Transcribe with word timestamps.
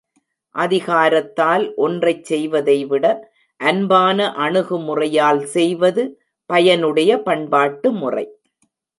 அதிகாரத்தால் 0.55 1.65
ஒன்றைச் 1.75 2.23
செய்வதைவிட, 2.23 3.05
அன்பான 3.59 4.27
அணுகுமுறையால் 4.37 5.41
செய்வது 5.47 6.03
பயனுடைய 6.49 7.11
பண்பாட்டு 7.19 7.91
முறை. 7.91 8.25